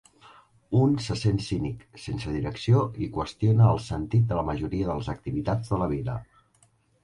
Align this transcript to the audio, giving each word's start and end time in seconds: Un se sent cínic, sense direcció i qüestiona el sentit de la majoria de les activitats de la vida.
Un 0.77 0.95
se 1.07 1.17
sent 1.23 1.37
cínic, 1.47 1.83
sense 2.07 2.33
direcció 2.37 2.81
i 3.05 3.11
qüestiona 3.19 3.69
el 3.75 3.83
sentit 3.91 4.27
de 4.33 4.41
la 4.43 4.47
majoria 4.51 4.91
de 4.91 4.99
les 4.99 5.15
activitats 5.19 5.75
de 5.75 5.83
la 5.87 5.95
vida. 5.97 6.21